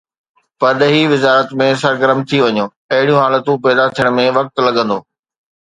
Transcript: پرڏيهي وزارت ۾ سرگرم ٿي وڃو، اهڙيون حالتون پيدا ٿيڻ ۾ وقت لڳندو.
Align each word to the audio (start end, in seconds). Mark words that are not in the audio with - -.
پرڏيهي 0.61 1.01
وزارت 1.13 1.53
۾ 1.61 1.67
سرگرم 1.83 2.19
ٿي 2.29 2.37
وڃو، 2.45 2.65
اهڙيون 2.95 3.21
حالتون 3.23 3.57
پيدا 3.65 3.85
ٿيڻ 3.95 4.07
۾ 4.17 4.25
وقت 4.37 4.53
لڳندو. 4.65 4.97